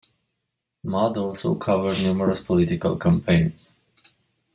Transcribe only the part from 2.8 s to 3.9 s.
campaigns.